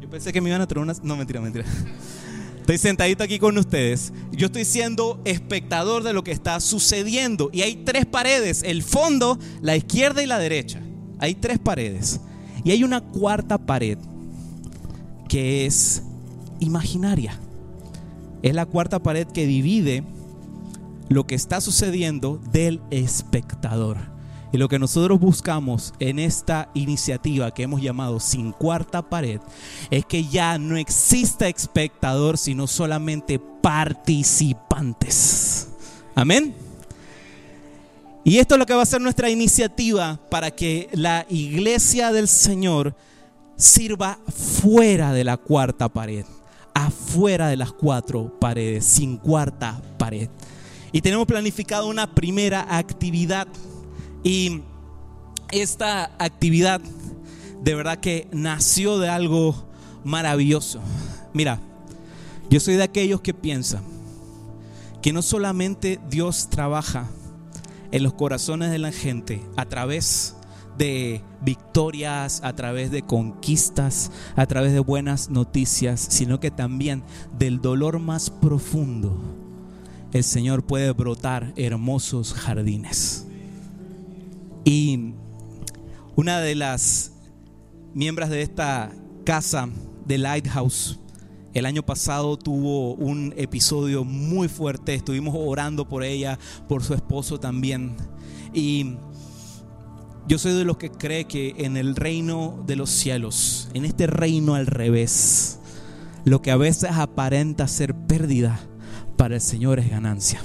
[0.00, 1.02] Yo pensé que me iban a traer unas.
[1.02, 1.64] No, mentira, mentira.
[2.60, 4.12] Estoy sentadito aquí con ustedes.
[4.32, 7.48] Yo estoy siendo espectador de lo que está sucediendo.
[7.52, 10.80] Y hay tres paredes: el fondo, la izquierda y la derecha.
[11.20, 12.20] Hay tres paredes.
[12.64, 13.98] Y hay una cuarta pared
[15.28, 16.02] que es
[16.58, 17.38] imaginaria.
[18.42, 20.02] Es la cuarta pared que divide
[21.08, 24.15] lo que está sucediendo del espectador.
[24.52, 29.40] Y lo que nosotros buscamos en esta iniciativa que hemos llamado Sin Cuarta Pared
[29.90, 35.68] es que ya no exista espectador, sino solamente participantes.
[36.14, 36.54] Amén.
[38.24, 42.26] Y esto es lo que va a ser nuestra iniciativa para que la iglesia del
[42.26, 42.94] Señor
[43.56, 46.24] sirva fuera de la cuarta pared,
[46.74, 50.28] afuera de las cuatro paredes, sin cuarta pared.
[50.92, 53.48] Y tenemos planificado una primera actividad
[54.26, 54.60] y
[55.52, 56.80] esta actividad
[57.62, 59.54] de verdad que nació de algo
[60.02, 60.80] maravilloso.
[61.32, 61.60] Mira,
[62.50, 63.84] yo soy de aquellos que piensan
[65.00, 67.08] que no solamente Dios trabaja
[67.92, 70.34] en los corazones de la gente a través
[70.76, 77.04] de victorias, a través de conquistas, a través de buenas noticias, sino que también
[77.38, 79.16] del dolor más profundo,
[80.12, 83.25] el Señor puede brotar hermosos jardines.
[84.66, 85.14] Y
[86.16, 87.12] una de las
[87.94, 88.92] miembros de esta
[89.24, 89.68] casa
[90.04, 90.98] de Lighthouse
[91.54, 96.36] el año pasado tuvo un episodio muy fuerte, estuvimos orando por ella,
[96.68, 97.96] por su esposo también.
[98.52, 98.96] Y
[100.26, 104.08] yo soy de los que cree que en el reino de los cielos, en este
[104.08, 105.60] reino al revés,
[106.24, 108.58] lo que a veces aparenta ser pérdida,
[109.16, 110.42] para el Señor es ganancia.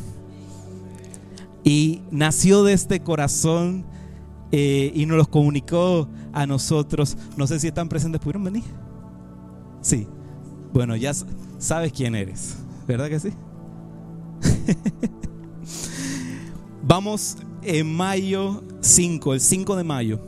[1.63, 3.85] Y nació de este corazón
[4.51, 7.17] eh, y nos los comunicó a nosotros.
[7.37, 8.63] No sé si están presentes, ¿pudieron venir?
[9.81, 10.07] Sí.
[10.73, 11.11] Bueno, ya
[11.57, 12.55] sabes quién eres,
[12.87, 13.29] ¿verdad que sí?
[16.83, 20.19] Vamos en mayo 5, el 5 de mayo,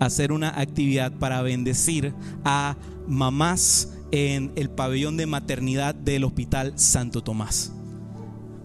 [0.00, 2.12] a hacer una actividad para bendecir
[2.44, 7.72] a mamás en el pabellón de maternidad del Hospital Santo Tomás.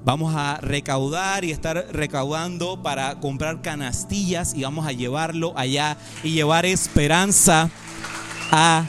[0.05, 6.31] Vamos a recaudar y estar recaudando para comprar canastillas y vamos a llevarlo allá y
[6.31, 7.69] llevar esperanza
[8.51, 8.85] a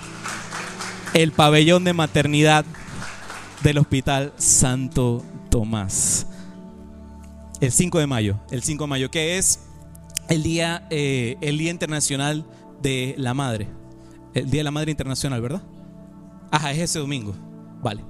[1.12, 2.64] el pabellón de maternidad
[3.62, 6.26] del Hospital Santo Tomás.
[7.60, 9.60] El 5 de mayo, el 5 de mayo, que es
[10.28, 12.46] el día, eh, el día internacional
[12.80, 13.68] de la madre.
[14.32, 15.62] El día de la madre internacional, ¿verdad?
[16.52, 17.34] Ajá, es ese domingo.
[17.82, 18.04] Vale.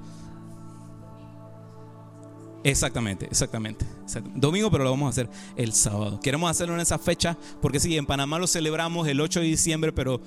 [2.63, 3.87] Exactamente, exactamente,
[4.35, 6.21] Domingo, pero lo vamos a hacer el sábado.
[6.21, 9.93] Queremos hacerlo en esa fecha porque sí, en Panamá lo celebramos el 8 de diciembre,
[9.93, 10.21] pero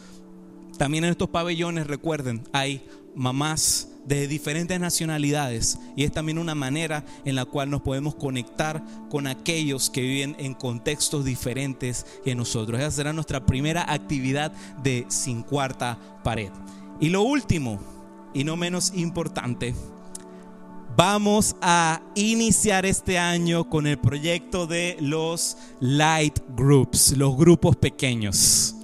[0.78, 7.06] también en estos pabellones, recuerden, hay mamás de diferentes nacionalidades y es también una manera
[7.26, 12.80] en la cual nos podemos conectar con aquellos que viven en contextos diferentes que nosotros.
[12.80, 16.52] Esa será nuestra primera actividad de Sin Cuarta Pared.
[17.00, 17.80] Y lo último,
[18.34, 19.74] y no menos importante,
[20.96, 28.76] vamos a iniciar este año con el proyecto de los Light Groups, los grupos pequeños.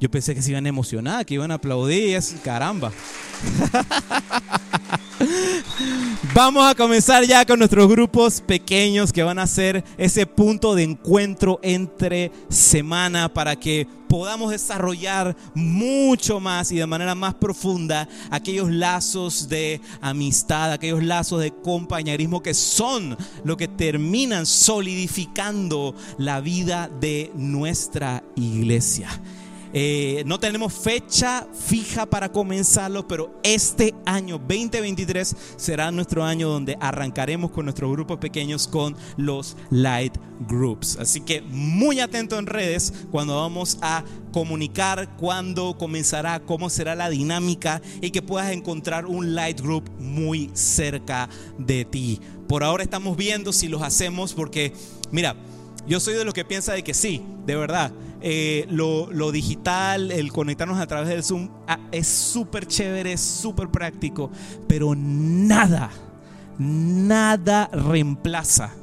[0.00, 2.92] Yo pensé que se iban a emocionar, que iban a aplaudir, caramba.
[6.34, 10.84] Vamos a comenzar ya con nuestros grupos pequeños que van a ser ese punto de
[10.84, 18.70] encuentro entre semana para que podamos desarrollar mucho más y de manera más profunda aquellos
[18.70, 26.88] lazos de amistad, aquellos lazos de compañerismo que son lo que terminan solidificando la vida
[27.00, 29.08] de nuestra iglesia.
[29.72, 36.76] Eh, no tenemos fecha fija para comenzarlo, pero este año 2023 será nuestro año donde
[36.80, 40.16] arrancaremos con nuestros grupos pequeños con los Light
[40.48, 40.96] Groups.
[40.98, 47.10] Así que muy atento en redes cuando vamos a comunicar cuándo comenzará, cómo será la
[47.10, 52.20] dinámica y que puedas encontrar un Light Group muy cerca de ti.
[52.48, 54.72] Por ahora estamos viendo si los hacemos porque,
[55.10, 55.36] mira,
[55.86, 60.32] yo soy de los que piensa de que sí, de verdad eh, lo, digital, el
[60.32, 64.30] conectarnos a través del Zoom, ah, es súper chévere, es súper práctico,
[64.66, 65.90] pero nada,
[66.58, 68.74] nada reemplaza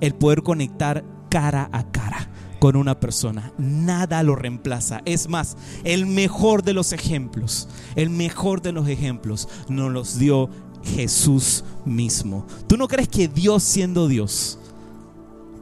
[0.00, 2.30] el poder conectar cara a cara
[2.60, 3.52] con una persona.
[3.58, 5.02] Nada lo reemplaza.
[5.04, 10.48] Es más, el mejor de los ejemplos, el mejor de los ejemplos nos los dio
[10.82, 12.46] Jesús mismo.
[12.66, 14.58] ¿Tú no crees que Dios siendo Dios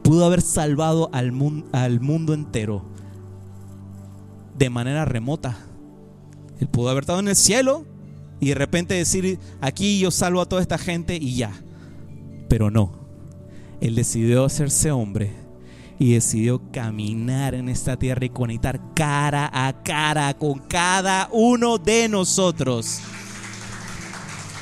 [0.07, 2.85] pudo haber salvado al, mundo entero?
[4.57, 5.57] de manera remota.
[6.61, 7.85] Él pudo haber estado en el cielo
[8.39, 11.51] y de repente decir, aquí yo salvo a toda esta gente y ya.
[12.47, 12.93] Pero no.
[13.81, 15.33] Él decidió hacerse hombre
[15.99, 22.07] y decidió caminar en esta tierra y conectar cara a cara con cada uno de
[22.07, 23.01] nosotros.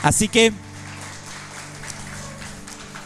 [0.02, 0.52] Así que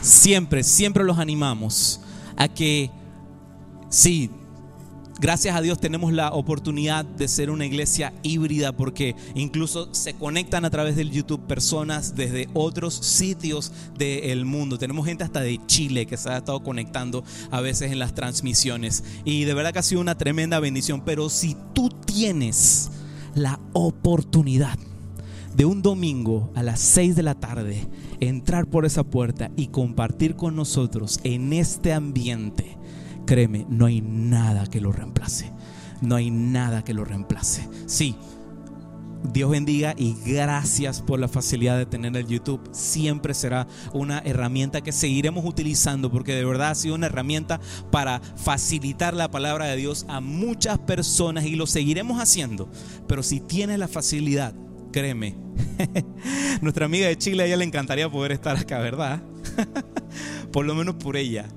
[0.01, 1.99] siempre, siempre los animamos
[2.39, 2.89] a que,
[3.89, 4.31] sí,
[5.21, 10.63] Gracias a Dios tenemos la oportunidad de ser una iglesia híbrida porque incluso se conectan
[10.63, 14.77] a través del YouTube personas desde otros sitios del mundo.
[14.77, 19.03] Tenemos gente hasta de Chile que se ha estado conectando a veces en las transmisiones
[19.25, 21.01] y de verdad que ha sido una tremenda bendición.
[21.03, 22.89] Pero si tú tienes
[23.35, 24.79] la oportunidad
[25.55, 27.87] de un domingo a las 6 de la tarde
[28.19, 32.77] entrar por esa puerta y compartir con nosotros en este ambiente,
[33.25, 35.51] créeme, no hay nada que lo reemplace.
[36.01, 37.67] No hay nada que lo reemplace.
[37.85, 38.15] Sí,
[39.33, 42.69] Dios bendiga y gracias por la facilidad de tener el YouTube.
[42.71, 47.59] Siempre será una herramienta que seguiremos utilizando porque de verdad ha sido una herramienta
[47.91, 52.69] para facilitar la palabra de Dios a muchas personas y lo seguiremos haciendo.
[53.07, 54.53] Pero si tienes la facilidad,
[54.91, 55.35] créeme,
[56.61, 59.21] nuestra amiga de Chile a ella le encantaría poder estar acá, ¿verdad?
[60.51, 61.47] por lo menos por ella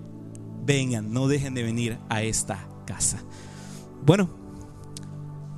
[0.64, 3.22] vengan, no dejen de venir a esta casa.
[4.04, 4.28] Bueno,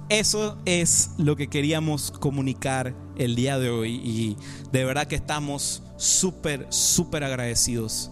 [0.08, 4.36] eso es lo que queríamos comunicar el día de hoy y
[4.70, 8.10] de verdad que estamos súper, súper agradecidos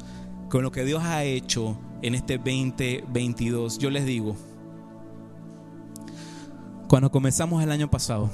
[0.49, 3.79] con lo que Dios ha hecho en este 2022.
[3.79, 4.37] Yo les digo,
[6.89, 8.31] cuando comenzamos el año pasado,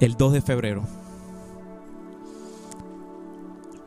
[0.00, 0.82] el 2 de febrero,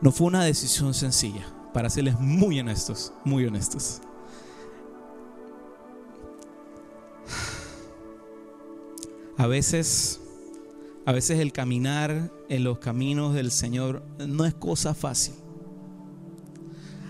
[0.00, 4.00] no fue una decisión sencilla para serles muy honestos, muy honestos.
[9.38, 10.20] A veces,
[11.06, 15.34] a veces el caminar en los caminos del Señor no es cosa fácil.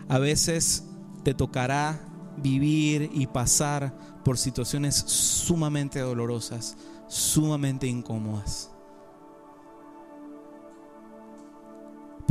[0.09, 0.85] A veces
[1.25, 2.01] te tocará
[2.37, 6.77] vivir y pasar por situaciones sumamente dolorosas,
[7.09, 8.72] sumamente incómodas.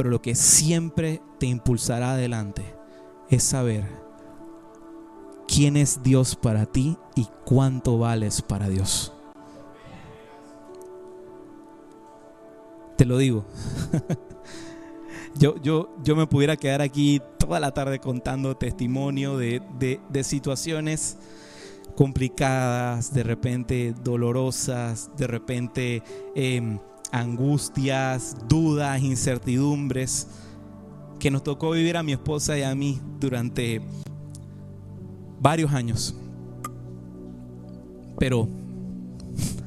[0.02, 2.64] Pero lo que siempre te impulsará adelante
[3.30, 3.86] es saber
[5.48, 9.14] quién es Dios para ti y cuánto vales para Dios.
[12.98, 13.46] Te lo digo.
[15.36, 19.62] yo, yo, yo me pudiera quedar aquí toda la tarde contando testimonio de,
[20.24, 21.20] situaciones
[21.96, 26.02] complicadas, de repente dolorosas, de repente...
[26.34, 26.80] Em,
[27.12, 30.28] angustias, dudas, incertidumbres
[31.20, 33.82] que nos tocó vivir a mi esposa y a mí durante
[35.40, 36.16] varios años.
[38.18, 38.48] Pero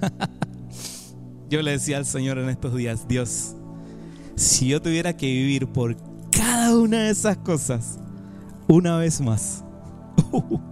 [1.51, 3.55] yo le decía al Señor en estos días, Dios,
[4.37, 5.97] si yo tuviera que vivir por
[6.31, 7.99] cada una de esas cosas
[8.67, 9.65] una vez más,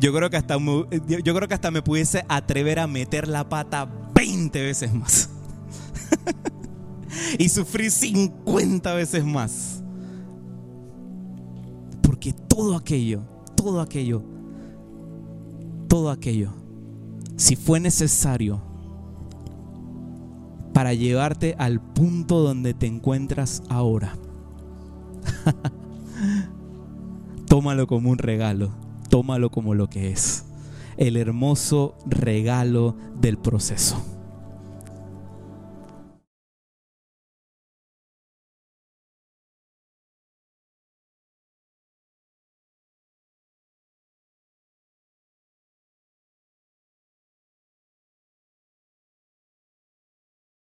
[0.00, 3.88] yo creo que hasta yo creo que hasta me pudiese atrever a meter la pata
[4.16, 5.28] 20 veces más.
[7.38, 9.82] y sufrí 50 veces más.
[12.02, 13.22] Porque todo aquello,
[13.54, 14.22] todo aquello,
[15.88, 16.52] todo aquello,
[17.36, 18.62] si fue necesario
[20.72, 24.16] para llevarte al punto donde te encuentras ahora,
[27.46, 28.70] tómalo como un regalo,
[29.08, 30.45] tómalo como lo que es,
[30.96, 34.15] el hermoso regalo del proceso.